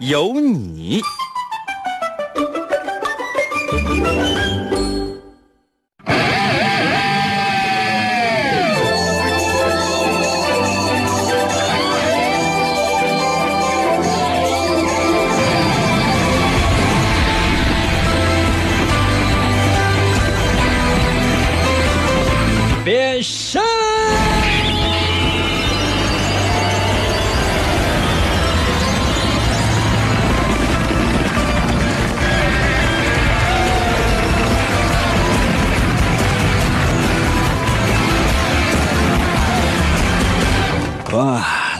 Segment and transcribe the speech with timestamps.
[0.00, 1.02] 有你。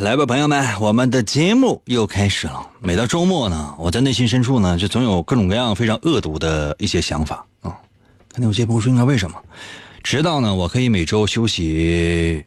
[0.08, 2.66] 来吧，朋友们，我们的节目又开始了。
[2.80, 7.76] 每到周末呢，我在内心深处呢，就总有各种各样非常恶毒的一些想法啊。
[8.32, 9.36] 可能有些朋友说，应该为什么？
[10.02, 12.42] 直到呢，我可以每周休息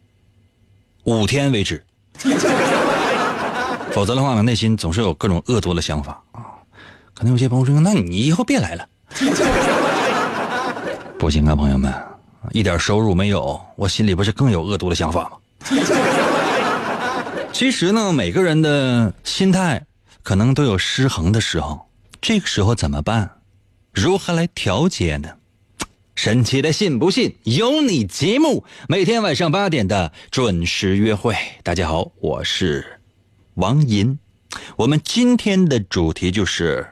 [1.04, 1.86] 五天为止，
[3.94, 6.42] 否则的话呢，内心总是有各种恶毒的想法啊。
[7.14, 8.90] 可能有些朋友说，那你以后别来了。
[11.20, 11.94] 不行啊，朋友们，
[12.54, 15.32] 一点收入没有，我心里不是更有恶毒的想法吗？
[17.54, 19.86] 其实呢，每个人的心态
[20.24, 21.88] 可能都有失衡的时候，
[22.20, 23.38] 这个时候怎么办？
[23.94, 25.30] 如何来调节呢？
[26.16, 31.36] 神奇的信不信由你节目，每天晚上八点的准时约会。
[31.62, 33.00] 大家好，我是
[33.56, 34.18] 王银，
[34.78, 36.88] 我们今天的主题就是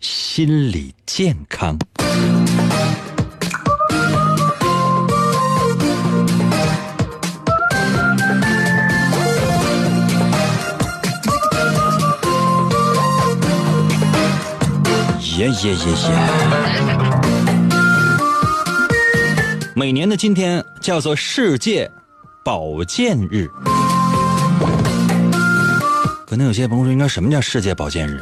[0.00, 1.78] 心理健康。
[15.38, 15.78] 耶耶耶耶！
[19.72, 21.88] 每年的今天叫做世界
[22.44, 23.48] 保健日。
[26.26, 28.20] 可能有些朋友说，应该什么叫世界保健日？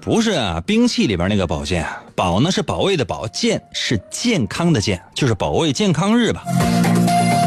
[0.00, 6.42] 不是啊，兵器里边那个保健，保呢是保卫的保，健是健康的健，就是保卫健康日吧。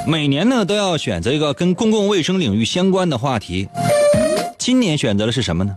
[0.07, 3.67] 每年呢都要选择一个跟公共卫生领域相关的话题。
[4.57, 5.75] 今年选择的是什么呢？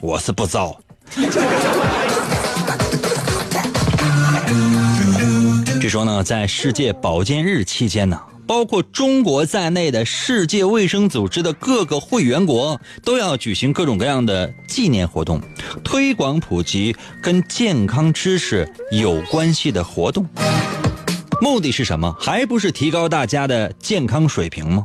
[0.00, 0.78] 我是不造。
[5.80, 15.40] 据说呢，在世界保健日期间呢，包括中国在内的世界卫生组织的各个会员国都要举行各种各样的纪念活动，
[15.84, 20.26] 推广普及跟健康知识有关系的活动。
[21.40, 22.16] 目的是什么？
[22.18, 24.84] 还不是提高大家的健康水平吗？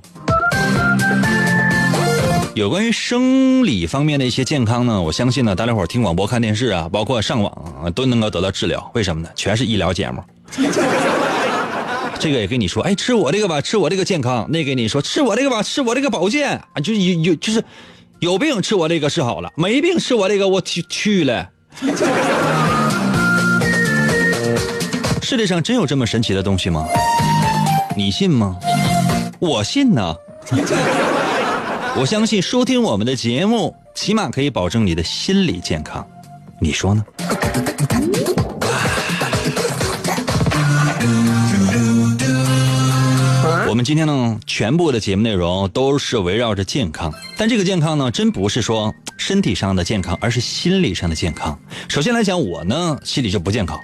[2.54, 7.50] 有关于生理方面的一些健康呢，我相信呢，大家伙听广播、看电视啊，包括上网
[7.82, 8.92] 啊，都能够得到治疗。
[8.94, 9.30] 为什么呢？
[9.36, 10.22] 全是医疗节目。
[12.20, 17.64] 这个也跟你说，哎，吃我这个吧，吃我这个健康；那给你说，吃我这个吧，吃我这个保健啊，就有有就是
[18.20, 21.50] 有病吃我这个是好了，没病吃我这个我去去了。
[25.24, 26.86] 世界上真有这么神奇的东西吗？
[27.96, 28.58] 你信吗？
[29.40, 30.14] 我信呢。
[31.98, 36.06] 我相信收听我们的节目，起码可以保证你的心理健康，
[36.60, 37.04] 你说呢？
[43.68, 51.60] 我们今天呢，全部的节目内容都是围绕着健康，但这个健康呢，真不是说身体上的健康，而是心理上的健康。
[51.88, 53.78] 首先来讲，我呢心里就不健康。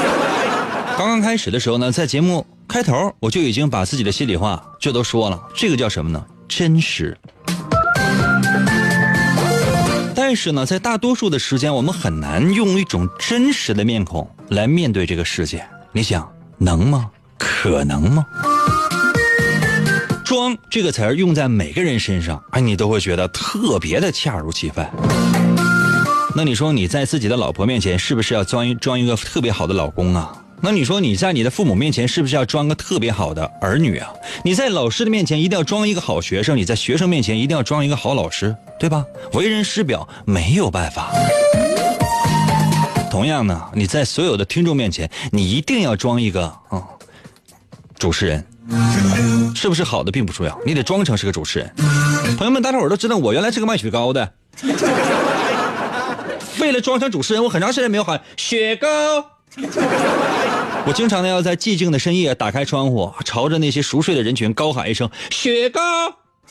[0.96, 6.24] 刚刚开始的时候呢，在节目开头我就已经把自己的心里话就都说了，这个叫什么呢？
[6.48, 7.16] 真实。
[10.14, 15.64] 但是呢，在大多数的时间，我们很难用一种真实的面孔来面对这个世界。
[15.92, 16.28] 你想
[16.58, 17.10] 能吗？
[17.38, 18.26] 可能吗？
[20.24, 24.86] 装这个词儿用在每个人身上，哎，你都会觉得特别的恰如其分。
[26.36, 30.36] 那你说你在自己的老婆面前，是不是要装一装一个特别好的老公啊？
[30.60, 34.12] 那你说你在你的父母面前，是不是要装个特别好的儿女啊？
[34.44, 39.04] 你在老师的面前一定要装一个好学生，你在学生面前一定要装一个好老师，对吧？
[39.34, 41.12] 为人师表没有办法。
[43.10, 46.82] 同样呢，你在所有的听众面前，你一定要装一个啊、
[47.96, 48.44] 主持人，
[49.54, 51.72] 是不是好的并不重要，你得装成是个主持人。
[52.36, 54.32] 朋友们，大家伙都知道我原来是个卖雪糕的，
[56.60, 59.37] 为了装成主持人，我很长时间没有喊雪糕。
[60.86, 65.80] 我经常呢要在寂静的深夜打开窗户，朝着那些熟睡的人群高喊一声“雪糕”，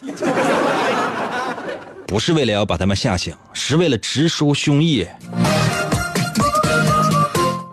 [2.05, 5.07] 不是为了要把他们吓醒，是为了直抒胸臆。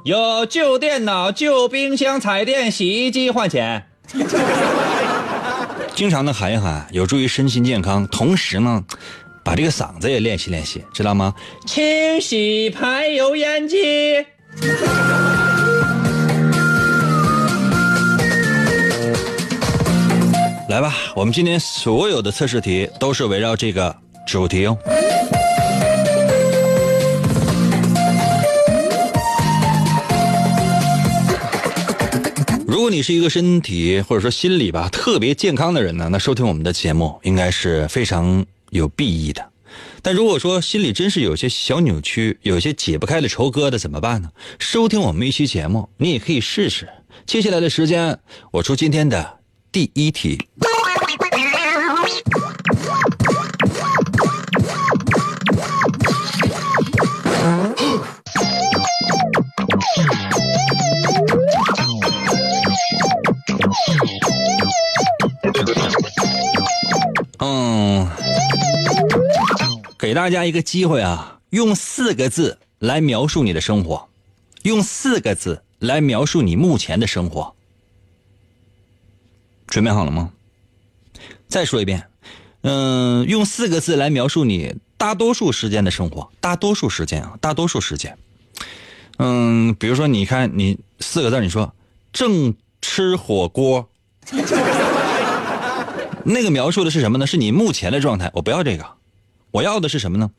[0.04, 3.86] 有旧电脑、旧冰箱、彩电、洗衣机换钱。
[5.94, 8.82] 经常的喊一喊，有助于身心健康，同时呢，
[9.42, 11.34] 把这个嗓子也练习练习，知道吗？
[11.66, 14.26] 清洗排油烟机。
[20.68, 23.94] 来吧，我们今天所有的测试题都是围绕这个
[24.26, 24.76] 主题哦。
[32.66, 39.53] 如果你是一个身体或者说心理吧特别健康的人呢，那收听我们的节目应该是非常有裨益的。
[40.04, 44.28] 但如果说心里真是有些小扭曲，有些解不开的愁疙瘩，怎么办呢？
[44.58, 46.86] 收听我们一期节目，你也可以试试。
[47.24, 48.18] 接下来的时间，
[48.52, 49.38] 我出今天的
[49.72, 50.46] 第一题。
[70.14, 74.08] 给大家一个机会啊，用四个字来描述你的生活，
[74.62, 77.56] 用四个字来描述你目前的生活。
[79.66, 80.30] 准备好了吗？
[81.48, 82.04] 再说一遍，
[82.60, 88.16] 嗯，用四个字来描述你大多数时间的生活，大多数时间啊，大多数时间。
[89.18, 91.74] 嗯，比如说，你看你四个字，你说
[92.12, 93.88] 正吃火锅。
[96.22, 97.26] 那个描述的是什么呢？
[97.26, 98.30] 是你目前的状态。
[98.34, 98.86] 我不要这个，
[99.54, 100.32] 我要的是什么呢？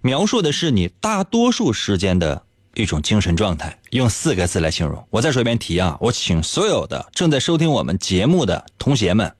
[0.00, 2.42] 描述的是你大多数时间的
[2.74, 3.78] 一种精神状态。
[3.90, 5.06] 用四个字来形容。
[5.10, 5.96] 我再说一遍题啊！
[6.00, 9.32] 我请所有的正在收听我们节目的同学们，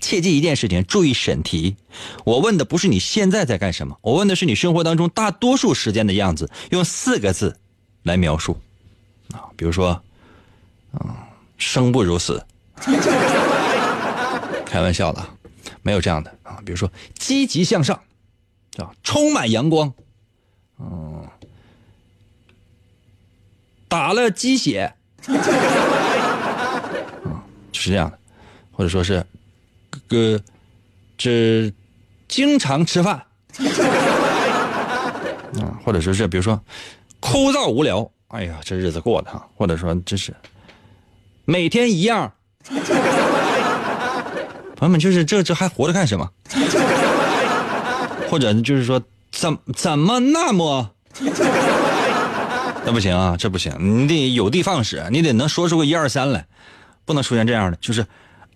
[0.00, 1.76] 切记一件事情，注意审题。
[2.24, 6.50] 我问的不是你现在在干什么，我问的是你生活当中大多数时间的样子。
[6.70, 7.56] 用四个字
[8.02, 8.58] 来描述
[9.32, 10.02] 啊，比如说，
[10.94, 11.14] 嗯，
[11.56, 12.44] 生不如死。
[14.66, 15.24] 开玩笑的，
[15.82, 16.58] 没有这样的啊。
[16.66, 18.02] 比如说，积极向上，
[18.78, 19.92] 啊，充满阳光，
[20.78, 21.26] 嗯，
[23.88, 24.92] 打了鸡血，
[25.22, 25.32] 就
[27.72, 28.18] 是这样的，
[28.72, 29.24] 或者说是，
[30.08, 30.40] 个，
[31.16, 31.72] 这
[32.28, 33.14] 经常吃饭，
[35.60, 36.60] 啊，或者说是比如说，
[37.20, 40.34] 枯燥无聊，哎呀，这日子过的哈，或者说这是
[41.44, 42.32] 每天一样。
[44.76, 46.30] 朋友们，就是这这还活着干什么？
[48.28, 49.02] 或者就是说，
[49.32, 50.90] 怎怎么那么？
[52.84, 56.46] 那不行啊，这不行，你得有的放矢，你得能说出个一二三来，
[57.04, 58.06] 不能出现这样的，就是，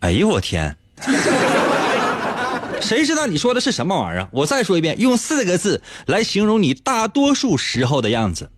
[0.01, 0.77] 哎呦我天，
[2.81, 4.29] 谁知道你说的是什么玩意儿？
[4.31, 8.51] 我再说一遍，用四个字来形容你大多数时候的样子。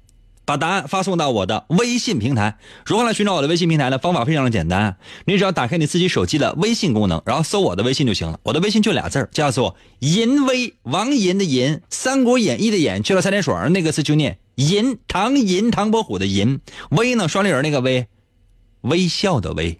[0.44, 2.58] 把答案发送到我的微信平台。
[2.84, 3.98] 如何来寻找我的微信平台呢？
[3.98, 8.40] 方法非常的简单，你只要打开你自己手机的微信功能，然后搜我的微信就行了。
[8.42, 18.08] 我的微信就俩字叫做“银威”，王银的银，《三国演义》的演，去了三点水那个字就念“银”，唐银，唐伯虎的银，威呢双立人那个威，
[18.82, 19.78] 微笑的微，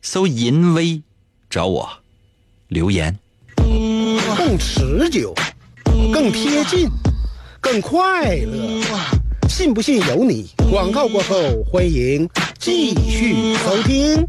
[0.00, 1.02] 搜“银威”，
[1.50, 1.88] 找我
[2.68, 3.18] 留言。
[4.36, 5.34] 更持久，
[6.12, 6.88] 更贴近，
[7.60, 8.82] 更快乐。
[9.48, 10.48] 信不信由你。
[10.70, 11.34] 广告过后，
[11.70, 14.26] 欢迎继续收听。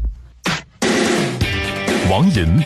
[2.10, 2.62] 王银，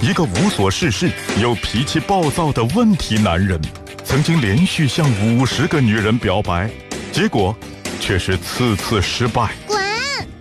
[0.00, 3.60] 一个无所事事又脾气暴躁的问题男人，
[4.04, 6.70] 曾经连续向五十个女人表白，
[7.12, 7.54] 结果
[8.00, 9.52] 却是次次失败。
[9.66, 9.78] 滚！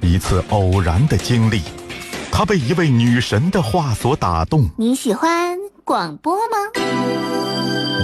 [0.01, 1.61] 一次偶然的经历，
[2.31, 4.69] 他被一位女神的话所打动。
[4.77, 6.57] 你喜欢广播吗？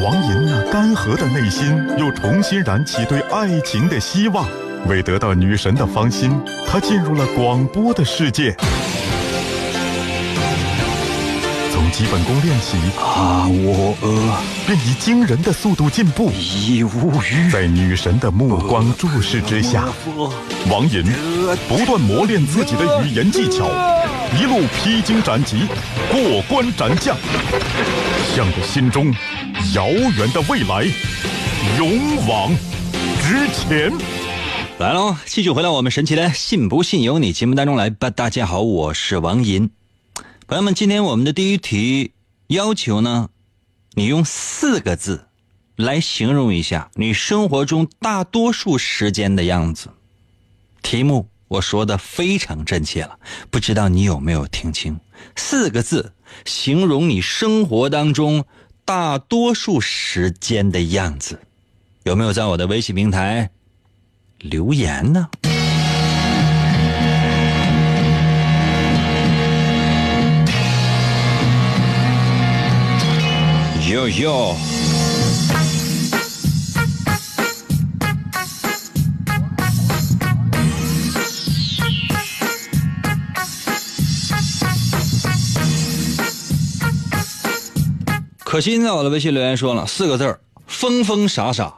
[0.06, 1.68] 王银那干涸的内心
[2.00, 4.48] 又重新燃起对爱情的希望。
[4.88, 6.32] 为得到女神的芳心，
[6.66, 8.56] 他进入了广播的世界。
[11.94, 16.32] 基本功练习啊，我呃，便以惊人的速度进步。
[16.32, 17.52] 已无语。
[17.52, 19.88] 在女神的目光注视之下，
[20.72, 21.04] 王银
[21.70, 23.70] 不断磨练自己的语言技巧，
[24.36, 25.68] 一路披荆斩棘，
[26.12, 27.16] 过关斩将，
[28.36, 29.14] 向着心中。
[29.76, 30.92] 遥远的未来，
[31.78, 32.52] 勇往
[33.22, 33.94] 直前。
[34.80, 38.10] 来喽，继续回到我们神奇的“信不信由你”节目当中来吧。
[38.10, 39.70] 大家好，我是王银。
[40.46, 42.12] 朋友们，今天我们的第一题
[42.48, 43.30] 要求呢，
[43.94, 45.28] 你用四个字
[45.78, 49.90] 来形容一下你生活中大多数时间的样子。
[50.82, 53.18] 题目我说的非常真切了，
[53.50, 55.00] 不知道你有没有听清？
[55.38, 58.46] 四个字，形容你生活当中
[58.84, 61.40] 大多数时间的样子。
[62.04, 63.50] 有没有在我的微信平台
[64.40, 65.30] 留言呢？
[73.90, 74.56] 哟哟。
[88.46, 91.74] 可心在我的微信留言说了四个字儿：疯疯傻傻。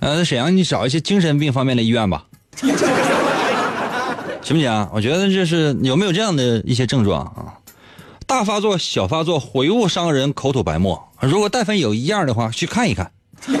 [0.00, 2.24] 呃，沈阳你找一些精神病方面的医院吧，
[4.40, 4.88] 行不行？
[4.92, 7.52] 我觉得这是有没有这样的一些症状啊？
[8.26, 11.00] 大发作、小发作、毁物伤人、口吐白沫。
[11.20, 13.10] 如果但凡有一样的话，去看一看。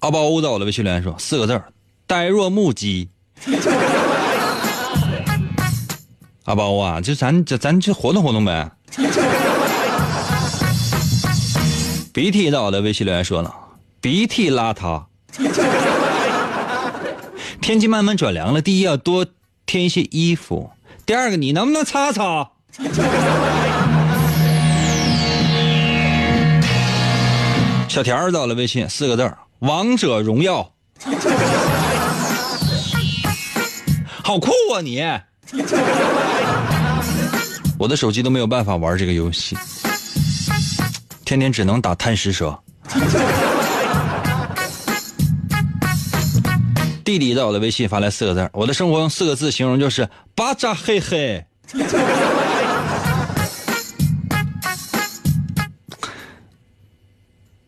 [0.00, 1.64] 阿包在我的微信留言说四个字儿：
[2.06, 3.10] 呆若木鸡。
[6.44, 8.70] 阿包啊，就咱这咱就活动活动呗。
[12.12, 13.54] 鼻涕在我的微信留言说了，
[14.00, 15.04] 鼻涕邋遢。
[17.68, 19.26] 天气慢慢转凉了，第一要多
[19.66, 20.70] 添一些衣服，
[21.04, 22.50] 第二个你能不能擦擦？
[27.86, 30.72] 小田儿到了微信四个字儿王者荣耀，
[34.24, 35.02] 好酷啊你！
[37.78, 39.54] 我的手机都没有办法玩这个游戏，
[41.22, 42.58] 天天只能打贪食蛇。
[47.08, 51.42] 弟弟在我的微信发来四个字，我的生活用四个字形容就是巴扎嘿嘿。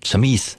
[0.02, 0.58] 什么意思？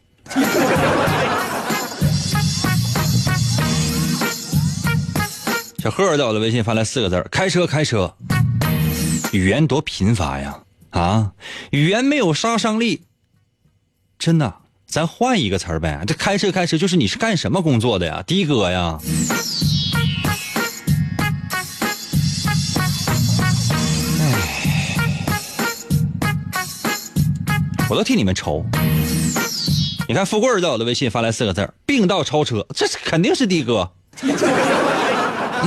[5.77, 8.11] 小贺在我的微信发来四个字开车开车。
[9.31, 10.59] 语言多贫乏呀！
[10.89, 11.33] 啊，
[11.69, 13.03] 语言没有杀伤力，
[14.17, 14.55] 真的。
[14.91, 18.99] 咱换一个词儿呗，这开车开车就是你是干什么工作的呀，的哥呀？
[24.19, 24.35] 哎，
[27.89, 28.65] 我都替你们愁。
[30.09, 33.89] 你看富贵在我的微信发来四个字儿并道超车，这是肯定是的哥。
[34.21, 34.33] 你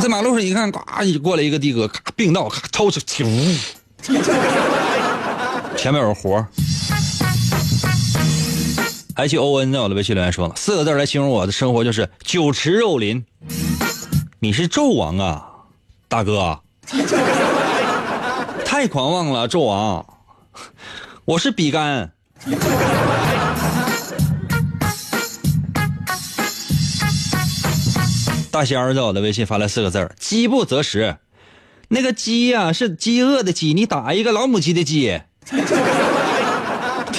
[0.02, 0.80] 在马路上一看，呱，
[1.22, 3.56] 过来一个的哥，咔并道，咔超车，呜，
[5.78, 6.46] 前面有活
[9.16, 13.24] H O N 在我的微信留言说了四个字来形容我的生活，就是酒池肉林。
[14.40, 15.46] 你是纣王啊，
[16.08, 16.60] 大哥，
[18.66, 20.04] 太狂妄了，纣王。
[21.24, 22.12] 我是比干。
[28.50, 31.16] 大仙儿在我的微信发来四个字饥不择食。
[31.88, 35.20] 那个饥呀，是饥饿的饥，你打一个老母鸡的鸡。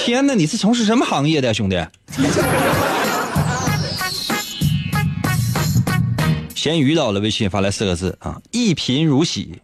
[0.06, 0.36] 天哪！
[0.36, 1.84] 你是从事什么行业的，兄弟？
[6.54, 9.60] 咸鱼到了，微信发来四个字啊，一贫如洗。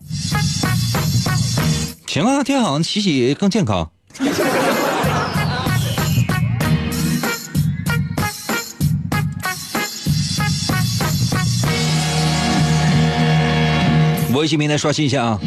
[2.08, 3.88] 行啊，挺好，洗洗更健康。
[14.34, 15.38] 微信平台刷新一下啊。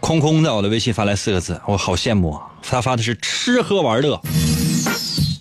[0.00, 2.40] 空空在我的微信发来四个字，我好羡慕啊！
[2.68, 4.20] 他发的是吃喝玩乐，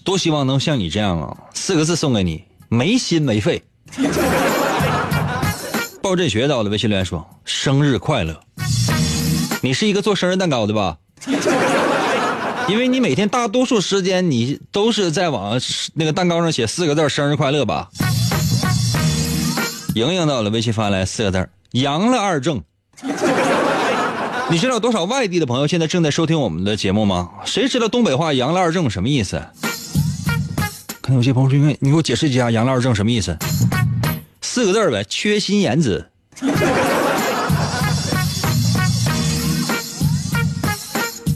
[0.03, 1.35] 多希望能像你这样啊！
[1.53, 3.63] 四个字送给你，没心没肺。
[6.01, 8.39] 鲍振学到我的微信留言说：“生日快乐！”
[9.61, 10.97] 你是一个做生日蛋糕的吧？
[12.67, 15.59] 因为你每天大多数时间你都是在往
[15.95, 17.89] 那个蛋糕上写四个字“生日快乐”吧？
[19.95, 22.61] 莹莹到了微信发来四个字：“阳了二正。”
[24.47, 27.29] 你知道多少外地的朋友现在正在收听我们的节目吗？
[27.45, 29.43] 谁知道东北话“杨了二正”什么意思？
[31.01, 33.37] 可能有些朋友说：“你给我解释一下‘杨了二正’什么意思？”
[34.41, 36.09] 四个字呗，缺心眼子。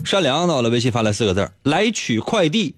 [0.06, 2.76] 善良到了，微信发来四个字：“来取快递。”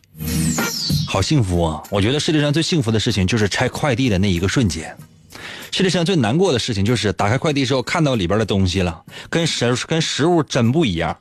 [1.08, 1.84] 好幸福啊！
[1.90, 4.96] 我觉得世界上最幸福的事情就是拆快递的那一个瞬间。
[5.72, 11.18] 世界上最难过的事情就是打开快递之后看到里边的东西了，跟食跟食物真不一样，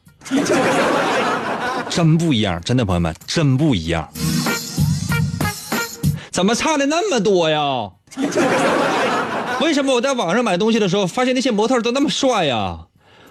[1.88, 4.08] 真不一样，真的朋友们真不一样，
[6.32, 7.90] 怎么差的那么多呀？
[9.60, 12.80] 为什么我在网上买东西的时候，发现那些模特都那么帅呀？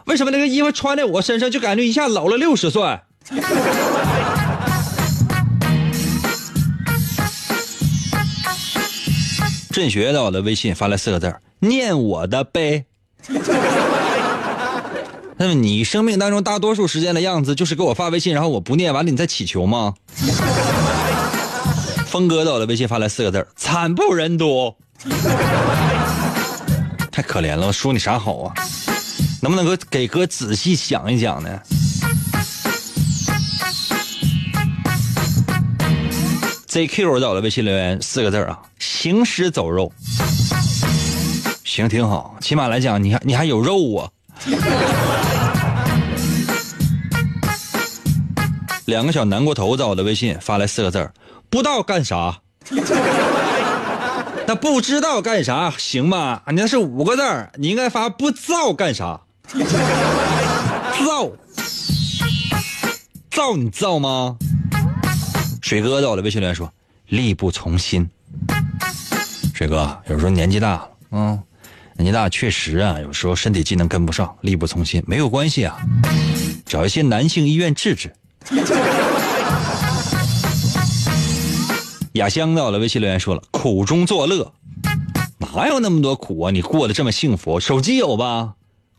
[0.05, 2.81] 为什么那个衣服穿在我身上，就感觉一下老了六十岁？
[9.69, 12.85] 振学到我的微信发来四个字儿：念我的呗。
[15.38, 19.93] 那么你生命当中大多数时间的样子，就是给我发微信，然后我不念完了，你再祈求吗？
[22.07, 24.75] 峰哥到我的微信发来四个字：惨不忍睹。
[27.11, 28.53] 太可怜了，我说你啥好啊？
[29.41, 31.49] 能不能给给哥仔细想一想呢
[36.67, 38.59] ？ZQ 在我的微信留言四个字啊，
[39.01, 39.94] 行尸走肉。
[41.63, 44.12] 行，挺好，起码来讲，你还你还有肉啊。
[48.84, 51.10] 两个小南瓜头在我的微信发来四个字
[51.50, 52.41] 不知道干啥。
[54.46, 56.41] 那不知道干啥行吗？
[56.48, 57.22] 你那是五个字
[57.56, 59.22] 你应该发不知道干啥。
[61.08, 61.32] 造，
[63.32, 64.36] 造你造吗？
[65.62, 66.70] 水哥在我的微信留言说
[67.08, 68.10] ：“力不从心。”
[69.59, 71.37] 水哥有时候年纪大了，嗯，
[71.97, 75.77] 年纪大确实啊，有时候身体机能跟不上，力不从心，没有关系啊，
[76.65, 78.09] 找一些男性医院治治。
[82.13, 84.53] 雅香在我的微信留言说了：“苦中作乐，
[85.39, 86.51] 哪有那么多苦啊？
[86.51, 88.53] 你过得这么幸福，手机有吧？”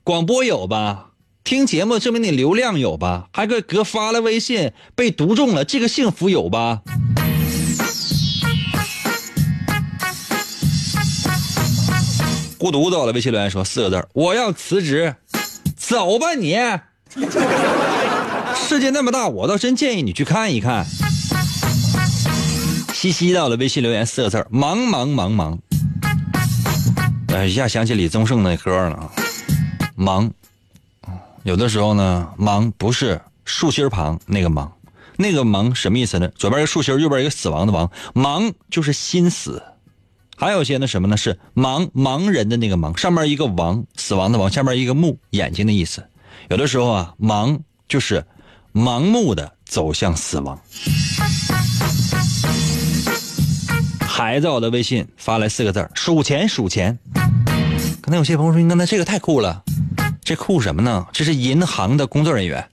[0.05, 1.13] 广播有吧？
[1.43, 3.29] 听节目证明你流量有吧？
[3.33, 6.83] 还给哥发了微信被读中了，这个幸福有吧？
[12.61, 15.17] 孤独到了微信留言说四个字我要辞职，
[15.79, 16.59] 走吧你！
[18.55, 20.85] 世界那么大，我倒真建议你去看一看。
[22.93, 25.59] 西西到了微信留言四个字忙忙忙忙。
[27.29, 29.11] 哎，一下想起李宗盛那歌了啊。
[29.97, 30.31] 忙，
[31.45, 34.71] 有的时候呢，忙不是竖心旁那个忙，
[35.17, 36.29] 那个忙什么意思呢？
[36.37, 39.63] 左边一个竖心，右边一个死亡的亡，忙就是心死。
[40.41, 41.19] 还有些呢什么呢？
[41.19, 46.03] 是盲盲人的那个盲，上面一个亡，死亡的亡，下面一个目，眼睛的意思。
[46.49, 48.25] 有的时候啊，盲就是
[48.73, 50.59] 盲目的走向死亡。
[54.01, 56.99] 孩子，我的微信发来四个字数钱数钱。
[58.01, 59.63] 可能有些朋友说：“你刚才这个太酷了。”
[60.25, 61.07] 这酷什么呢？
[61.13, 62.67] 这是银行的工作人员。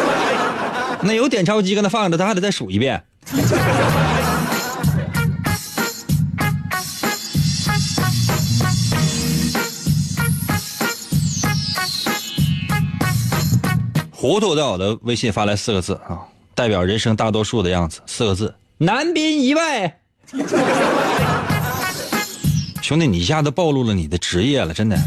[1.00, 3.02] 那有点钞机搁那放着，他还得再数一遍。
[14.26, 16.18] 糊涂在我的微信发来四个字啊，
[16.52, 18.00] 代表人生大多数的样子。
[18.06, 19.92] 四个字：男宾一位。
[22.82, 24.98] 兄弟，你一下子暴露了你的职业了，真的。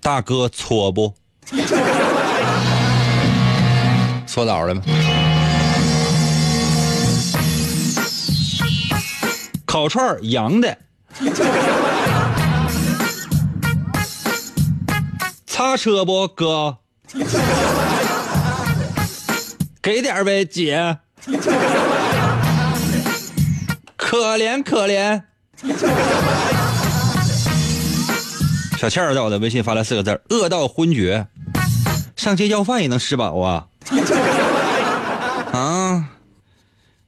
[0.00, 1.14] 大哥搓不？
[4.26, 4.82] 搓澡了吗？
[9.64, 10.76] 烤串羊的。
[15.60, 16.78] 擦车不哥？
[19.82, 20.96] 给点呗姐。
[23.94, 25.22] 可怜可怜。
[28.78, 31.26] 小倩儿在我的微信发来四个字饿到昏厥，
[32.16, 33.66] 上街要饭也能吃饱啊！
[35.52, 36.08] 啊，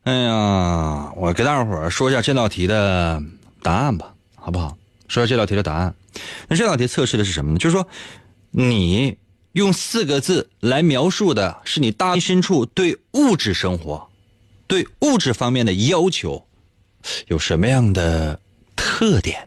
[0.04, 3.18] 哎呀，我给大伙儿说一下这道题的
[3.62, 4.76] 答案吧，好不好？
[5.08, 5.94] 说下这道题的答案。
[6.48, 7.58] 那这道题测试的是什么呢？
[7.58, 7.88] 就是说，
[8.54, 9.16] 你
[9.52, 14.10] 用四个字来描述的是你大深处对物质生活、
[14.66, 16.46] 对物质方面的要求
[17.28, 18.38] 有什么样的
[18.76, 19.42] 特点？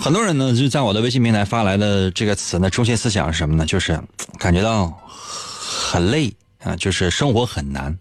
[0.00, 3.66] 很多人呢，就在我的微信平台发来的这个词呢，中心思想是什么呢？
[3.66, 4.00] 就是
[4.38, 7.98] 感觉到很累啊，就是生活很难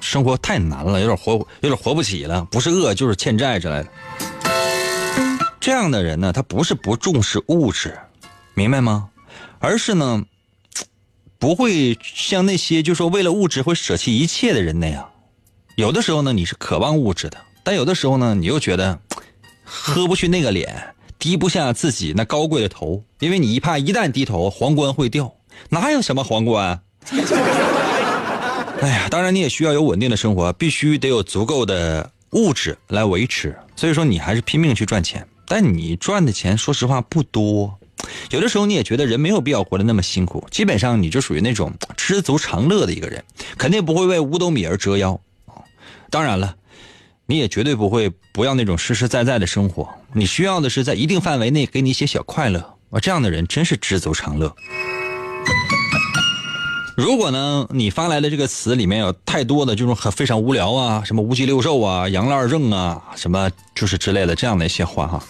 [0.00, 3.88] 生活太难了，有点活有点活不起了，不是饿就是欠债之类的。
[5.60, 7.98] 这样的人呢，他不是不重视物质，
[8.54, 9.08] 明白吗？
[9.58, 10.24] 而是呢，
[11.38, 15.08] 不会像那些就说为了物质会舍弃一切的人那样。
[15.76, 18.98] 有的时候呢，你是渴望物质的，但有的时候呢，你又觉得
[19.64, 20.94] 喝不去那个脸。
[21.18, 25.32] 低不下自己那高贵的头，因为你一怕一旦低头，皇冠会掉。
[25.68, 26.82] 哪有什么皇冠？
[28.82, 33.56] 哎呀，当然你也需要有稳定的生活，必须得有足够的物质来维持。
[33.76, 35.24] 所以说，你还是拼命去赚钱。
[35.46, 37.78] 但你赚的钱说实话不多。
[38.30, 43.22] 有的时候你也觉得人没有必要活得那么辛苦，基本上你就属于那种知足常乐的一个人，
[43.56, 45.20] 肯定不会为五斗米而折腰。
[46.10, 46.56] 当然了，
[47.26, 49.88] 你也绝对不会不要那种实实在在的生活。
[50.12, 52.58] 你需要的是在一定范围内给你一些小快乐。
[52.90, 54.52] 啊，这样的人真是知足常乐。
[57.02, 65.20] 如果呢，你发来的这个词里面有太多的这种很非常无聊啊，什么无鸡六兽啊、杨二正啊，什么就是之类的这样的一些话哈，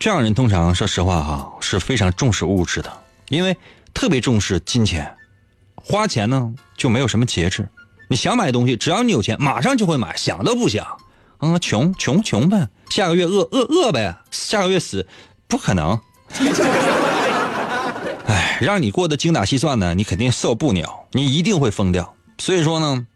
[0.00, 2.90] 这样人通常说实话哈是非常重视物质的，
[3.28, 3.54] 因为
[3.92, 5.14] 特别重视金钱，
[5.74, 7.68] 花钱呢就没有什么节制。
[8.08, 10.86] 你想买东西，只要你有钱，马上就会买，想都不想。
[11.40, 15.06] 嗯，穷穷穷呗，下个月饿饿饿呗，下个月死，
[15.46, 16.00] 不可能。
[18.64, 22.16] 让你过得精打细算呢，你肯定受不了，你一定会疯掉。
[22.38, 23.06] 所以说呢，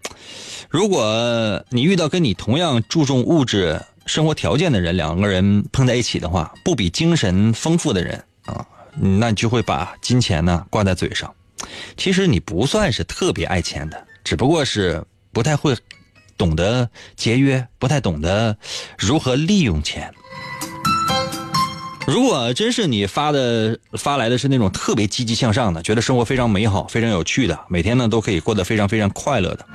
[0.68, 8.64] 如果你遇到跟你同样注重物质生活条件的人，两个人碰在一起的话，不比精神丰富的人啊，
[8.96, 11.34] 那你就会把金钱呢挂在嘴上。
[11.96, 15.76] 其实你不算是特别爱钱的，只不过是不太会
[16.36, 18.56] 懂得节约，不太懂得
[18.96, 20.12] 如何利用钱。
[22.08, 29.66] 如果真是你发的发来的是那种特别积极向上的，觉得生活非常美好、非常有趣的，每天呢都可以过得非常非常快乐的，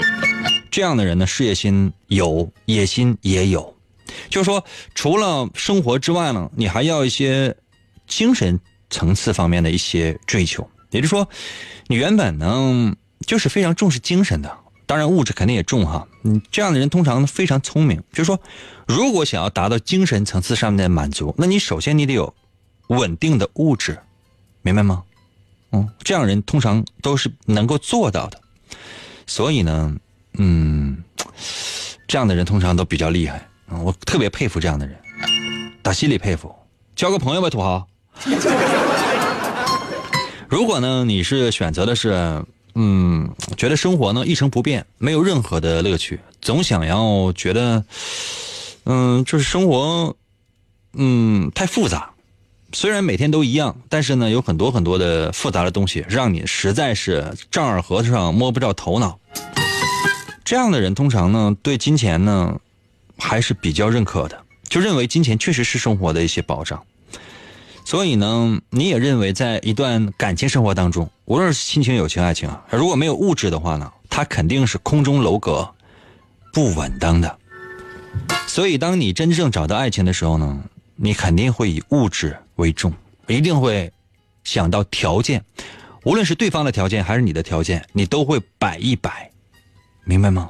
[0.72, 3.76] 这样的人呢，事业心有，野心也有。
[4.30, 4.66] 就是说，
[4.96, 7.56] 除了生活之外呢，你还要一些
[8.08, 10.68] 精神层次方面的一些追求。
[10.90, 11.30] 也就是说，
[11.86, 12.96] 你原本呢
[13.28, 14.52] 就是非常重视精神的。
[14.86, 16.08] 当然，物质肯定也重哈。
[16.24, 18.04] 嗯，这样的人通常非常聪明。
[18.12, 18.40] 就是说，
[18.88, 22.34] 如果想要达到精神层次上面的满足，那你首先你得有
[22.88, 23.98] 稳定的物质，
[24.62, 25.04] 明白吗？
[25.72, 28.40] 嗯，这样人通常都是能够做到的。
[29.26, 29.96] 所以呢，
[30.38, 31.04] 嗯，
[32.08, 33.48] 这样的人通常都比较厉害。
[33.70, 34.96] 嗯，我特别佩服这样的人，
[35.82, 36.54] 打心里佩服。
[36.96, 37.88] 交个朋友吧，土豪。
[40.48, 42.44] 如果呢，你是选择的是。
[42.76, 47.86] 嗯，觉得生活呢一成不变，没有任何的乐趣，总想要觉得，
[48.86, 50.16] 嗯，就是生活，
[50.94, 52.12] 嗯，太复杂。
[52.72, 59.20] 虽然每天都一样，但是呢，有很多很多的复杂的东西，让你实在是丈二和尚摸不着头脑。
[60.44, 62.60] 这样的人通常呢，对金钱呢
[63.18, 66.84] 还是比较认可的，就认为金钱确实是生活的一些保障。
[67.94, 75.72] 所以呢，你也认为在一段感情生活当中，无论是亲情、友情、爱情啊，如果没有物质的话呢，它肯定是空中楼阁，
[76.52, 77.38] 不稳当的。
[78.48, 80.64] 所以，当你真正找到爱情的时候呢，
[80.96, 82.92] 你肯定会以物质为重，
[83.28, 83.94] 一定会
[84.44, 85.46] 想到条件，
[86.04, 89.30] 无论是对方的条件还是你的条件，你都会摆一摆，
[90.04, 90.50] 明白吗？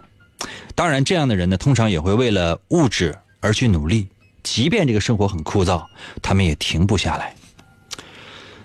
[0.76, 4.08] 当然，这样的人呢，通常也会为了物质而去努力。
[4.44, 5.84] 即便这个生活很枯燥，
[6.22, 7.36] 他们也停不下来。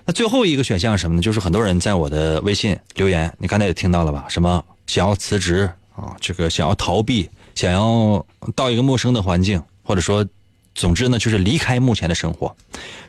[0.05, 1.23] 那最后一个选项是什么呢？
[1.23, 4.25] 就是很多人在我的微信留言，你刚才也听到了吧？
[4.29, 6.17] 什么想要辞职啊？
[6.21, 8.25] 这个想要逃避，想要
[8.57, 10.27] 到一个陌生的环境，或者说，
[10.75, 12.57] 总之呢，就是离开目前的生活。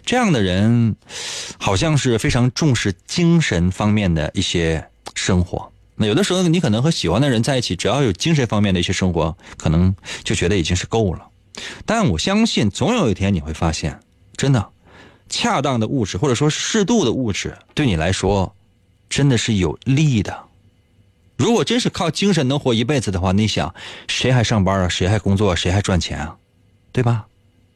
[0.05, 0.95] 这样的人，
[1.57, 5.71] 好像是非常重视精神方面的一些生活。
[5.95, 11.28] 那有的时候，你可能和喜欢的人在一起，只要有精神方面的一些生活，可能就觉得已经是够了。
[11.85, 13.99] 但我相信，总有一天你会发现，
[14.35, 14.69] 真的，
[15.27, 18.55] 恰当的物质或者说适度的物质，对你来说，
[19.09, 20.45] 真的是有利的。
[21.37, 23.73] 如果真是靠精神能活一辈子的话，你想，
[24.07, 24.89] 谁还上班啊？
[24.89, 25.55] 谁还工作？
[25.55, 26.35] 谁还赚钱啊？
[26.91, 27.25] 对吧？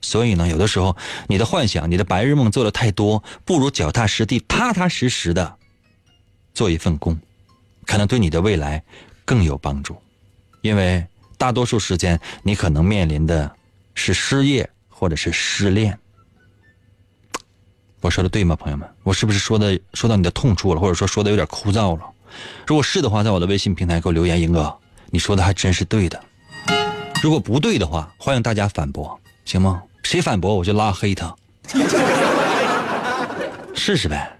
[0.01, 5.55] 所以呢，有的时候你的幻想、你的白日梦做的太多，不如脚踏实地、踏踏实实的
[6.53, 7.17] 做一份工，
[7.85, 8.83] 可能对你的未来
[9.23, 9.95] 更有帮助。
[10.61, 11.05] 因为
[11.37, 13.49] 大多数时间，你可能面临的。
[13.95, 15.97] 是失业，或者是失恋。
[18.01, 18.87] 我说的对吗，朋友们？
[19.03, 22.03] 我是不是说的说到你的痛处了，或者说说的有点枯燥了？
[22.67, 24.75] 如果是的话，在我的微信平台给我留言，英哥，
[25.09, 26.21] 你说的还真是对的。
[27.21, 29.81] 如果不对的话，欢迎大家反驳，行吗？
[30.03, 31.33] 谁反驳我就拉黑他，
[33.73, 34.37] 试试呗。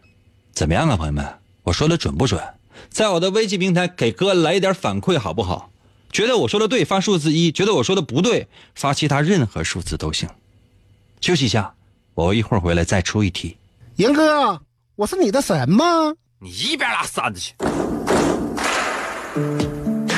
[0.52, 1.26] 怎么样啊，朋友们？
[1.64, 2.44] 我说的准不准？
[2.90, 5.72] 在我的微信平台给哥来一点反馈，好不好？
[6.14, 10.30] 觉得我说的对，发数字一；觉得我说的不对，发其他任何数字都行。
[11.20, 11.74] 休息一下，
[12.14, 13.58] 我一会儿回来再出一题。
[13.96, 14.62] 严哥，
[14.96, 16.14] 我是你的神吗？
[16.40, 17.56] 你一边拉扇子去！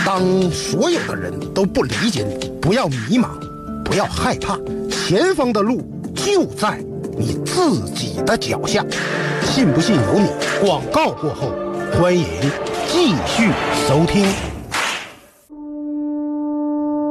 [0.06, 3.40] 当所有的人都不理解你，不要迷茫，
[3.86, 4.60] 不要害怕，
[4.92, 5.82] 前方的路
[6.14, 6.78] 就在
[7.18, 8.86] 你自己的脚下。
[9.44, 10.28] 信不信由你。
[10.60, 11.54] 广告过后，
[11.94, 12.26] 欢迎
[12.90, 13.50] 继续
[13.88, 14.55] 收听。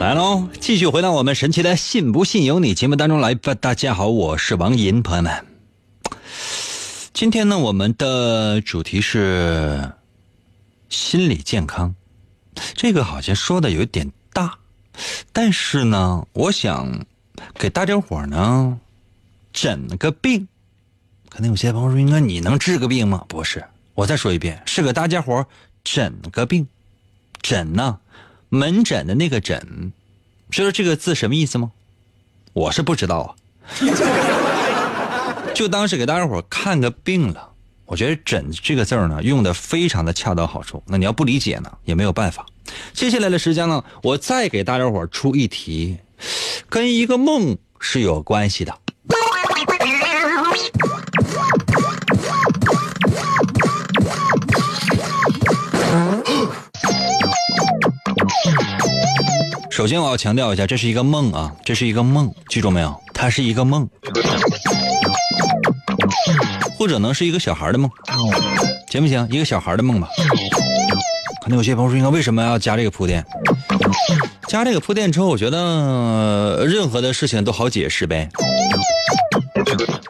[0.00, 0.48] 来喽！
[0.58, 3.54] 继续回到我们神奇的“信不信由你”节目当中来吧。
[3.54, 5.44] 大家好，我是王银，朋友们。
[7.12, 9.92] 今天呢，我们的主题是
[10.88, 11.94] 心理健康。
[12.72, 14.58] 这个好像说的有点大，
[15.34, 17.04] 但是呢，我想
[17.52, 18.80] 给大家伙呢
[19.52, 20.48] 诊个病。
[21.28, 25.46] 可能有些朋友说：“应该你能治个病吗？”不是，我再说一遍，是给大家伙
[25.84, 26.66] 诊个病。
[27.42, 27.98] 诊呢？
[28.50, 29.92] 门诊的那个诊，
[30.50, 31.72] 知道这个字什么意思吗？
[32.52, 33.30] 我是不知道啊，
[35.54, 37.48] 就当是给大家伙看个病了。
[37.86, 40.80] 我觉得“诊”这个字呢，用的非常的恰到好处。
[40.86, 42.46] 那你要不理解呢，也没有办法。
[42.92, 45.98] 接下来的时间呢，我再给大家伙出一题，
[46.68, 48.78] 跟一个梦是有关系的。
[59.70, 63.00] 首先，我要强调一下，这是一个梦啊，这是一个梦，记住没有？
[63.14, 63.88] 它是一个梦，
[66.76, 67.90] 或者呢是一个小孩的梦，
[68.90, 69.26] 行不行？
[69.30, 70.08] 一个小孩的梦吧。
[71.42, 73.24] 可能有些朋友说，应该为什么要加这个铺垫？
[74.48, 78.28] 加这个铺垫之后，我觉得任何的事情都好解释呗。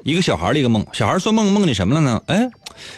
[0.03, 2.23] 一个小孩的一个梦，小孩做梦梦见什么了呢？
[2.27, 2.49] 哎，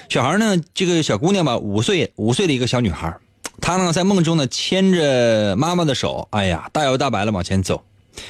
[0.08, 3.14] 小孩呢，这个小姑娘吧，五岁，五岁的一个小女孩。
[3.62, 7.84] 他呢，在梦中呢，牵着妈妈的手，哎呀，大摇大摆的往前走。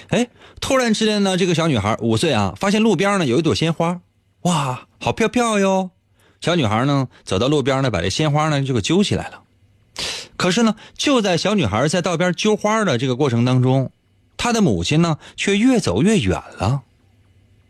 [0.09, 0.29] 哎，
[0.61, 4.01] 突然之间呢，这个小女孩五岁啊，发现路边呢有一朵鲜花，
[4.43, 5.91] 哇，好漂漂哟！
[6.43, 9.41] 小女孩呢，走到路边呢，把这鲜花呢就给揪起来了。
[10.37, 13.91] 可是呢，就在小女孩在道边揪花的这个过程当中，
[14.37, 16.83] 她的母亲呢，却越走越远了。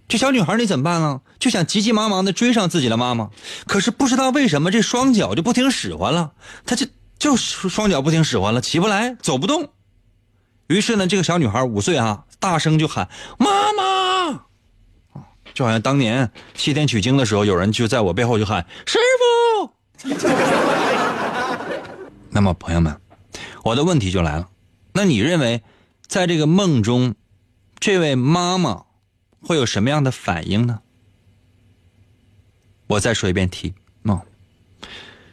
[0.08, 1.20] 这小女孩你怎么办呢？
[1.38, 3.30] 就想急急忙忙的追上自己的妈妈，
[3.68, 6.32] 可是不知道为什么这双脚就不听使唤了，
[6.66, 6.86] 她就。
[7.22, 9.70] 就双脚不听使唤了，起不来，走不动。
[10.66, 13.08] 于是呢，这个小女孩五岁啊，大声就喊
[13.38, 14.46] ：“妈妈！”
[15.54, 18.98] 就好像当年西天取经的时候，有人就在我背后就喊：“师
[19.60, 19.70] 傅！”
[22.30, 23.00] 那么，朋友们，
[23.62, 24.48] 我的问题就来了：
[24.92, 25.62] 那你认为，
[26.08, 27.14] 在这个梦中，
[27.78, 28.86] 这位妈妈
[29.40, 30.80] 会有什么样的反应呢？
[32.88, 33.74] 我再说一遍题。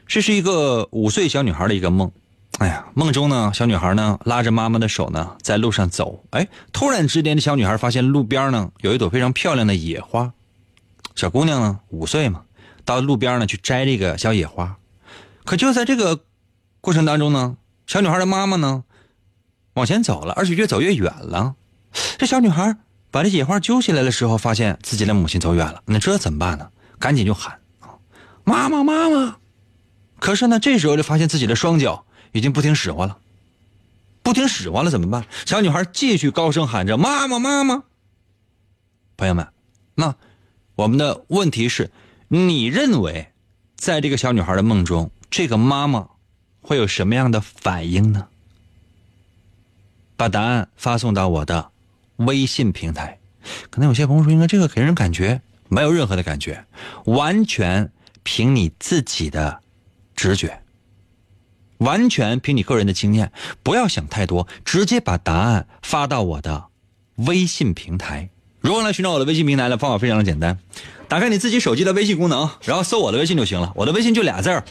[0.10, 2.12] 这是一个五岁小女孩的一个梦，
[2.58, 10.34] 哎呀，梦中呢，小女孩呢拉着妈妈的手呢，在路上走，哎，突然之间，这小女孩发现路边呢有一朵非常漂亮的野花，
[11.14, 12.42] 小姑娘呢五岁嘛，
[12.86, 14.78] 到路边呢去摘这个小野花，
[15.46, 16.22] 可就在这个
[16.82, 18.84] 过程当中呢，小女孩的妈妈呢
[19.76, 21.54] 往前走了，而且越走越远了，
[22.18, 22.76] 这小女孩
[23.12, 26.68] 把这野花揪起来的时候，发现自己的母亲走远了，那这怎么办呢？
[26.98, 27.60] 赶紧就喊。
[28.44, 29.36] 妈妈，妈妈！
[30.20, 33.18] 可是呢，这时候就发现自己的双脚已经不听使唤了，
[34.22, 35.26] 不听使唤了怎么办？
[35.46, 37.84] 小女孩继续高声喊着：“妈妈，妈妈！”
[39.18, 39.48] 朋友们，
[39.96, 40.16] 那
[40.76, 41.90] 我们的问题是，
[42.28, 43.32] 你认为，
[43.76, 46.10] 在这个小女孩的梦中，这个妈妈
[46.62, 48.28] 会有什么样的反应呢？
[50.16, 51.72] 把答案发送到我的
[52.18, 53.20] 微信平台。
[53.70, 56.66] 可能有些朋友说，应该这个给人感觉没有任何的感觉，
[57.06, 57.92] 完全
[58.24, 59.62] 凭你自己的。
[60.20, 60.62] 直觉，
[61.78, 63.32] 完全凭你个人的经验，
[63.64, 66.66] 不要想太多，直接把答案发到我的
[67.16, 68.30] 微信平台。
[68.60, 69.78] 如何来寻找我的微信平台呢？
[69.78, 70.60] 方法非常的简单，
[71.08, 73.72] 打开你自己手机的微信功能，然后搜我的微信就行了。
[73.78, 74.66] 我的微信就俩字儿，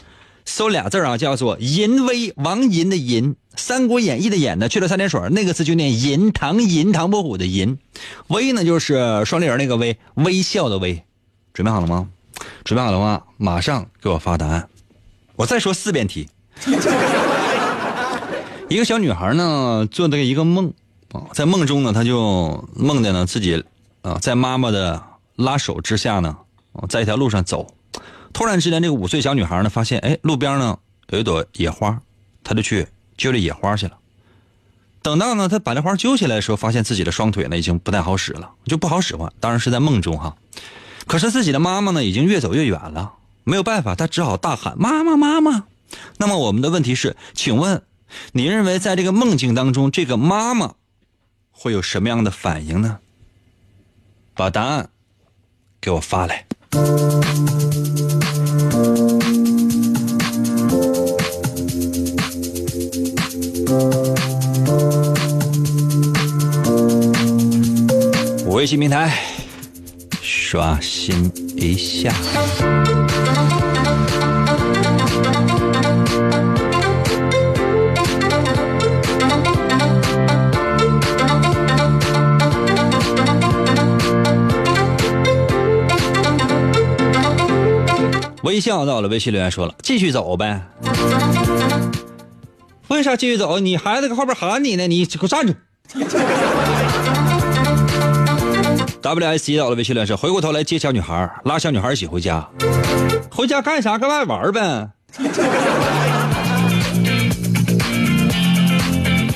[0.45, 7.79] 搜俩字儿啊，叫做“银威”，王银的银，《三国演义》的演呢，去了三点水，那个字就念银，唐银，唐伯虎的银，
[8.27, 11.03] 威呢就是双立人那个威，微笑的威。
[11.53, 12.07] 准备好了吗？
[12.63, 14.69] 准备好的话，马上给我发答案。
[15.39, 16.27] 我再说四遍题。
[18.67, 20.73] 一个小女孩呢，做的一个梦
[21.13, 23.63] 啊，在梦中呢，她就梦见呢自己
[24.01, 25.01] 啊，在妈妈的
[25.37, 26.35] 拉手之下呢，
[26.89, 27.73] 在一条路上走。
[28.33, 32.01] 突然之间，这个五岁小女孩呢，发现哎，路边呢有一朵野花，
[32.43, 33.93] 她就去揪这野花去了。
[35.01, 39.31] 等到呢，她把这花揪起来的时候，发现自己的双腿呢已经不太好使了，就不好使唤。
[39.39, 40.35] 当然是在梦中哈。
[41.07, 43.13] 可是自己的妈妈呢，已经越走越远了，
[43.49, 45.65] 没有办法，他只好大喊：“妈妈，妈妈！”
[46.17, 47.81] 那么我们的问题是，请问，
[48.33, 50.75] 你认为在这个梦境当中，这个妈妈
[51.49, 52.99] 会有什么样的反应呢？
[54.35, 54.89] 把答案
[55.81, 56.45] 给我发来。
[68.45, 69.17] 微信平台
[70.21, 72.13] 刷新一下。
[88.49, 90.59] 微笑到了，微信留言说了，继续走呗。
[92.87, 93.59] 为啥继续走？
[93.59, 95.53] 你孩子搁后边喊你呢，你给我站住
[99.03, 102.43] ！W S 到了，微信留言说，回过头来接小女孩，拉小女孩一起回家。
[103.29, 103.99] 回家干啥？
[103.99, 104.89] 搁外玩呗。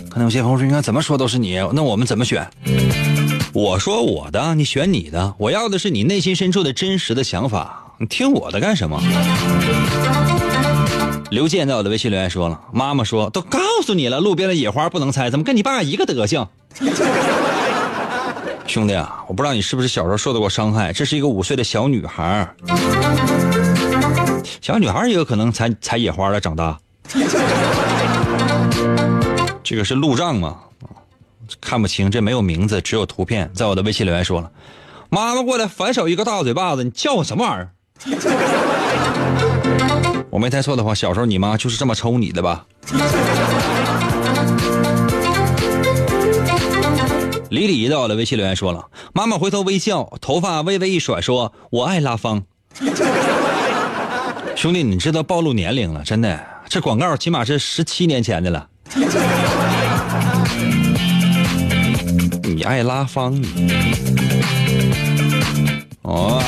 [0.09, 2.49] 可能有些朋友说，应该怎么说都是你，那我们怎么选？
[3.53, 5.35] 我说我的，你选你的。
[5.37, 7.82] 我要的是你内心深处的真实的想法。
[8.07, 9.01] 听我的干什么？
[11.29, 16.47] 刘健在我的微信留言说了，妈妈说都告诉你了，路边的野花不能采，怎么跟你爸一个德行？
[18.67, 20.93] 兄弟啊，我不知道你是不是小时候受到过伤害。
[20.93, 22.47] 这是一个五岁的小女孩，
[24.61, 26.79] 小女孩也有可能采采野花了长大。
[29.63, 30.57] 这个是路障吗？
[31.59, 33.51] 看不清，这没有名字，只有图片。
[33.53, 34.49] 在我的微信留言说了，
[35.09, 37.69] 妈妈过来反手一个大嘴巴子，你叫我什么玩意儿？
[40.29, 42.65] 我没猜错的话，小时候你妈就是这么抽你的吧？
[47.49, 52.41] 李李到了，微信留言说了：“妈妈回头微笑，头发微微一甩，说我爱拉芳。
[54.57, 58.67] ”兄弟，你知道暴露年龄了，真的，这广告起码是十七年前的了。
[62.43, 63.39] 你爱拉芳？
[66.01, 66.41] 哦。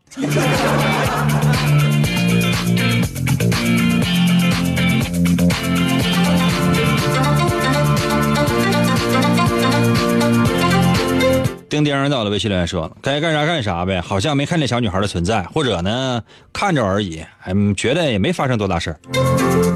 [11.84, 18.96] 丁丁到了，微信留言说：“该干啥干啥呗，好像没看见小女孩的存在，或者呢看着而已，嗯，觉得也没发生多大事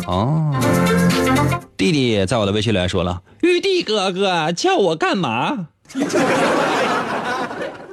[0.08, 0.52] 哦，
[1.78, 5.68] 弟弟在我的微信留言说了：“玉帝哥哥叫我干嘛？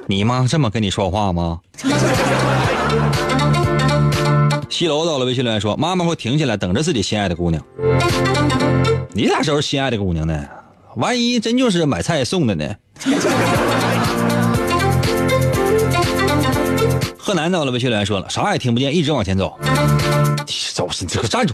[0.07, 1.59] 你妈这么跟你说话吗？”
[4.69, 7.61] 西楼到了，微信留言说：“妈妈会停下来等着自己心爱的姑娘。”
[9.13, 10.45] 你啥时候心爱的姑娘呢？
[10.95, 12.75] 万一真就是买菜送的呢？
[17.31, 19.57] 河南到了，微信留言说了，啥也听不见，一直往前走。
[20.73, 21.53] 走，你这个站住！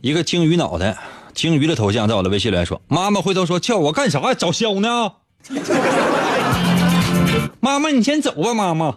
[0.00, 0.96] 一个鲸鱼脑袋，
[1.34, 4.32] 鲸鱼的头像在我的微信留言说：“妈妈回头说叫我干啥？
[4.32, 5.10] 找肖呢？”
[7.58, 8.94] 妈妈，你先走吧，妈妈。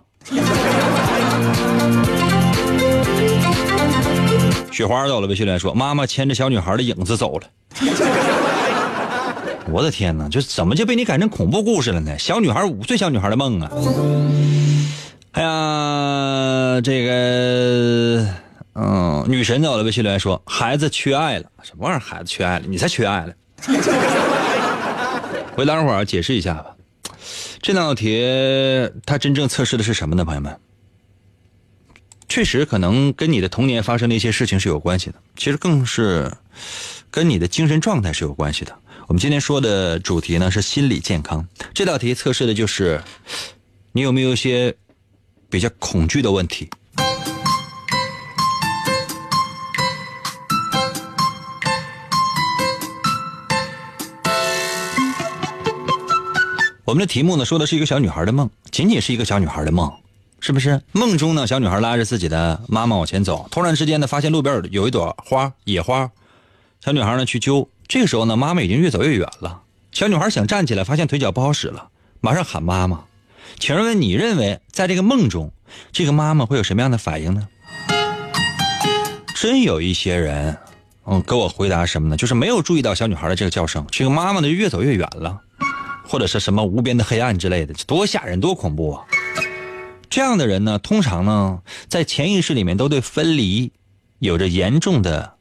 [4.74, 7.48] 雪花到了，微信留言说：“妈妈牵着小女孩的影子走了。
[9.70, 12.18] ”我的天哪，这怎么就被你改成恐怖故事了呢？
[12.18, 13.70] 小女孩五岁小女孩的梦啊！
[15.34, 18.28] 哎呀，这个，
[18.74, 22.00] 嗯，女神在我的微信留言说：“孩子缺爱了，什么玩意儿？
[22.00, 22.66] 孩子缺爱了？
[22.68, 23.34] 你才缺爱了。
[25.56, 26.66] ”回答会儿解释一下吧。
[27.62, 28.26] 这道题
[29.06, 30.58] 它真正测试的是什么呢，朋友们？
[32.34, 36.36] 确实可能跟你的童年发生的一些事情是有关系的，其实更是
[37.12, 38.76] 跟你的精神状态是有关系的。
[39.06, 43.00] 我们今天说的主题呢是心理健康，这道题测试的就是
[43.92, 44.76] 你有没有一些
[45.48, 46.68] 比较恐惧的问题。
[56.84, 59.94] 我们的题目呢说的是一个小女孩的梦，仅仅是一个小女孩的梦，
[60.46, 60.82] 是不是？
[60.92, 66.12] 梦中呢，小女孩拉着自己的妈妈往前走，突然之间呢，发现路边有一朵花，野花，
[66.84, 69.62] 小女孩呢去揪，这个时候呢，妈妈已经越走越远了。
[69.94, 71.88] 小女孩想站起来，发现腿脚不好使了，
[72.20, 73.06] 马上喊妈妈。
[73.58, 75.50] 请问你认为在这个梦中，
[75.94, 77.48] 这个妈妈会有什么样的反应呢？
[79.34, 80.58] 真有一些人，
[81.06, 82.18] 嗯，给我回答什么呢？
[82.18, 85.40] 就是没有注意到小女孩的这个叫声，这个妈妈呢就越走越远了。
[86.06, 89.06] 或者是什么无边的黑暗之类的，多吓人，多恐怖啊！
[90.14, 93.72] 这样的人呢，通常呢，在潜意识里面都对分离
[94.20, 95.38] 有着严重的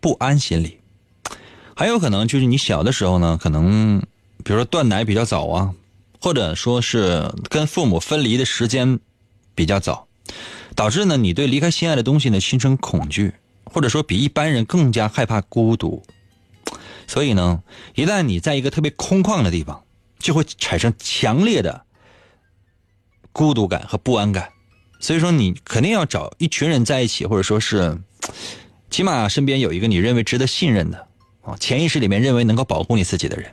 [0.00, 0.80] 不安心理。
[1.76, 4.00] 还有可能就是你小的时候呢，可能
[4.42, 5.74] 比如说断奶比较早啊，
[6.18, 9.00] 或者说是跟父母分离的时间
[9.54, 10.08] 比较早，
[10.74, 16.02] 导致呢你对离开心爱的东西呢心生恐惧，或者说比一般人更加害怕孤独。
[17.06, 17.62] 所以呢，
[17.94, 19.84] 一旦你在一个特别空旷的地方，
[20.18, 21.84] 就会产生强烈的
[23.36, 24.48] 孤独感和不安感，
[24.98, 27.98] 所以说你肯定要找一群人在一起，或者说是
[28.88, 31.06] 起码身边有一个你认为值得信任的
[31.42, 33.52] 啊，潜意识里面认为能够保护你自己的人。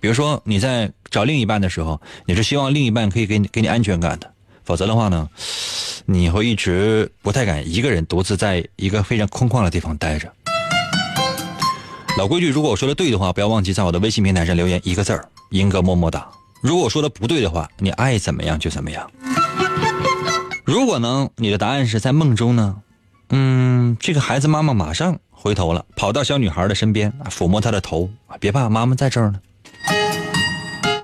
[0.00, 4.28] 比如说你在找另一半的时候，你是希望另一半可以给你给你安全感的，
[4.64, 5.28] 否则的话呢，
[6.04, 10.28] 你会一直不太敢一个人独自在一个非常空旷的地方待着。
[12.18, 15.28] 老规矩，如果我说的对的话，不要忘记在我的微信平台上留言一个字儿。
[15.50, 16.28] 英哥么么哒。
[16.62, 19.10] 如果说的不对的话，你爱怎么样就怎么样。
[20.64, 22.76] 如果呢，你的答案是在梦中呢？
[23.30, 28.08] 嗯，这个孩子妈妈马上回头了，跑到小女孩的身边，抚摸她的头，
[28.38, 29.40] 别怕，妈妈在这儿呢。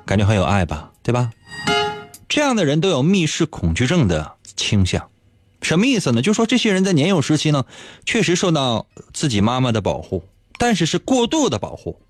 [0.06, 1.32] 感觉很有爱吧，对吧？
[2.28, 5.08] 这样的人都有密室恐惧症的倾向，
[5.60, 6.22] 什么意思呢？
[6.22, 7.64] 就说这些人在年幼时期呢，
[8.06, 10.22] 确实受到自己妈妈的保护，
[10.56, 12.00] 但是是过度的保护。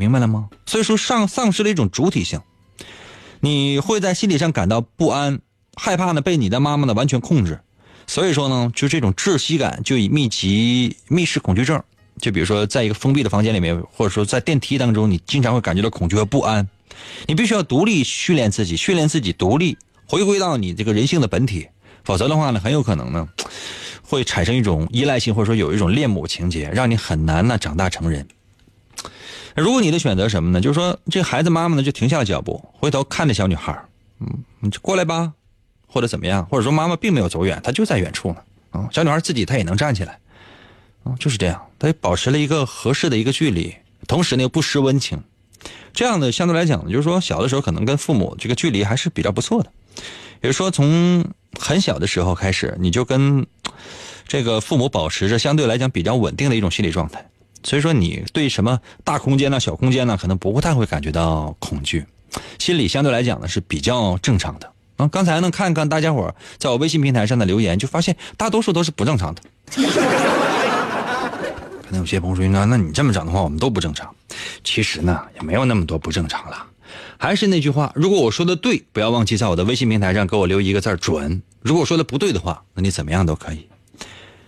[0.00, 0.48] 明白了吗？
[0.64, 2.40] 所以说丧丧失了一种主体性，
[3.40, 5.40] 你会在心理上感到不安、
[5.74, 7.60] 害怕呢，被你的妈妈呢完全控制。
[8.06, 11.80] 所以说呢，就这种窒息感，就以密集密室恐惧症。
[12.18, 16.66] 就比如说，在一个封闭的房间里面，或者说在电梯当中，你经常会感觉到恐惧和不安。
[17.26, 19.76] 你必须要独立训练自己，训练自己独立，
[20.06, 21.68] 回归到你这个人性的本体。
[22.04, 23.28] 否则的话呢，很有可能呢，
[24.02, 28.26] 会产生一种依赖性，或者说有一种恋母情节，让你很难呢长大成人。
[29.56, 30.60] 如果你的选择什么呢？
[30.60, 33.76] 就是说，这孩子妈妈呢就停下了脚步，回头看着小女孩
[34.20, 35.32] 嗯，你就过来吧，
[35.86, 36.46] 或者怎么样？
[36.46, 38.36] 或者说妈妈并没有走远，她就在远处呢。
[38.70, 40.18] 啊，小女孩自己她也能站起来，
[41.04, 43.74] 啊，就是这样，她保持了一个合适的一个距离，
[44.06, 45.22] 同时呢又不失温情。
[45.92, 49.72] 这样的相对来讲呢，就是说小的时候可能跟父母这个距离还是比较不错的。
[50.42, 51.24] 也就是说，从
[51.58, 53.46] 很小的时候开始，你就跟
[54.26, 57.28] 这个父母保持着相对来讲比较稳定的一种心理状态。
[57.62, 62.06] 所以说，你对什么大空间呢、小空间呢，可能不太会感觉到恐惧，
[62.58, 64.72] 心理相对来讲呢是比较正常的。
[64.96, 69.42] 啊，刚才呢看看大家伙在我微信平台上的留言，就发现大多数都是不正常的。
[71.82, 74.14] 可能有些朋友说：“那那你这么讲的话，我们都不正常。”
[74.62, 76.66] 其实呢，也没有那么多不正常了。
[77.18, 83.68] 还是那句话，如果我说的对，不要忘记在我的微信平台上给我留一个字准；如果说的不对的话，那你怎么样都可以。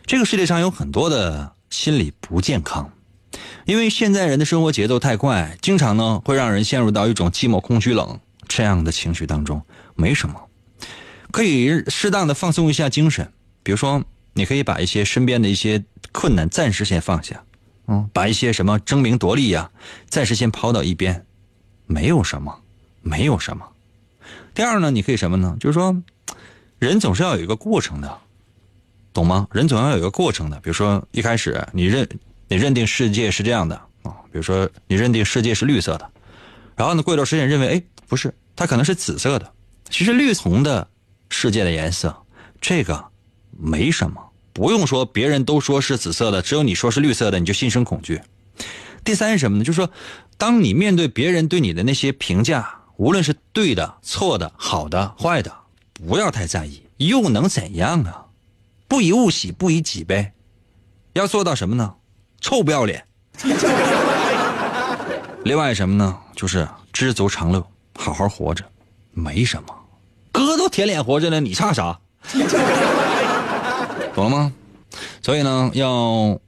[0.07, 2.89] 这个世界上有很多的心理不健康。
[3.65, 9.63] 因为现在人的生活节奏太快，经常呢会让人陷入到一种寂寞、空虚、冷这样的情绪当中。
[9.95, 10.49] 没什么，
[11.31, 13.33] 可以适当的放松一下精神。
[13.63, 14.03] 比如说，
[14.33, 17.45] 你可以把一些身边的一些困难暂时先放下，
[17.87, 19.71] 嗯，把一些什么争名夺利呀，
[20.09, 21.25] 暂时先抛到一边，
[21.87, 22.61] 没有什么，
[23.01, 23.69] 没有什么。
[24.55, 25.57] 第二呢，你可以什么呢？
[25.61, 26.03] 就是说，
[26.81, 28.19] 人总是要有一个过程的，
[29.13, 29.47] 懂吗？
[29.53, 30.59] 人总要有一个过程的。
[30.61, 32.09] 比如说，一开始你认。
[32.53, 36.11] 你认定世界是这样的啊，比如说你认定世界是绿色的，
[36.77, 39.51] 然后呢，过一段时间认为，哎，不是，它可能是紫色的。
[39.89, 40.87] 其实绿红的
[41.31, 42.15] 世界的颜色，
[42.61, 43.07] 这个
[43.51, 44.23] 没什么，
[44.53, 48.21] 不用说别人都说是紫色的，只有你说是绿色的，你就心生恐惧。
[49.03, 49.65] 第三是什么呢？
[49.65, 49.91] 就是说，
[50.37, 55.51] 当你面对别人对你的那些评价，无论是对的、错的、好的、坏的，
[55.95, 58.27] 不要太在意，又能怎样啊？
[58.89, 60.33] 不以物喜，不以己悲。
[61.15, 61.95] 要做到什么呢？
[62.43, 63.03] 臭不要脸。
[65.45, 66.19] 另外什么呢？
[66.37, 67.65] 就是知足常乐，
[67.97, 68.63] 好好活着，
[69.13, 69.75] 没什么。
[70.31, 71.99] 哥都舔脸活着呢，你差啥？
[74.15, 74.53] 懂了吗？
[75.23, 76.39] 所以呢，要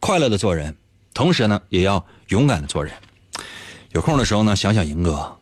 [0.00, 0.74] 快乐的做人，
[1.14, 2.92] 同时呢，也要勇敢的做人。
[3.92, 5.38] 有空的时候呢，想想赢哥，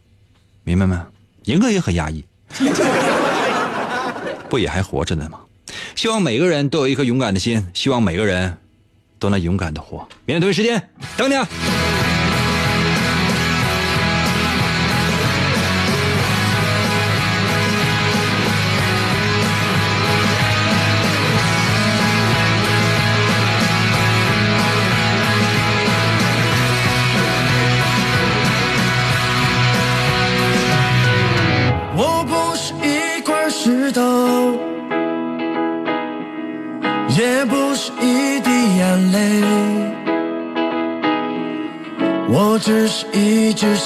[0.65, 0.97] 明白没？
[1.45, 2.25] 赢哥也很压抑，
[4.51, 5.41] 不也还活着呢吗？
[5.95, 8.57] 希望每个人都有一颗勇敢的心，希望每个人
[9.21, 9.99] 都能勇敢的活。
[10.25, 11.47] 明天同一时间等你啊！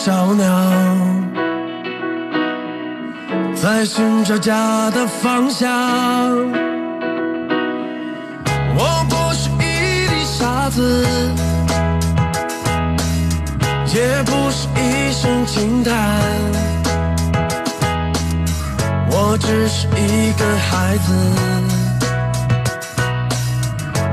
[0.04, 0.44] 小鸟，
[3.54, 5.66] 在寻找家的方向。
[8.76, 11.06] 我不是一粒沙子，
[13.94, 15.94] 也不是一声轻叹。
[19.08, 21.14] 我只是一个孩子，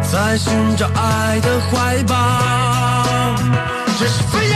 [0.10, 2.16] 在寻找爱的怀抱，
[4.00, 4.51] 这是飞。